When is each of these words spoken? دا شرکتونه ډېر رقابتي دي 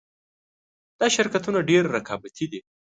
دا 0.99 1.07
شرکتونه 1.15 1.59
ډېر 1.69 1.83
رقابتي 1.95 2.45
دي 2.51 2.59